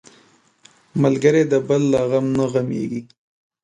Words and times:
ملګری 1.01 1.43
د 1.51 1.53
بل 1.67 1.81
له 1.93 2.01
غم 2.09 2.25
نه 2.37 2.45
غمېږي 2.51 3.01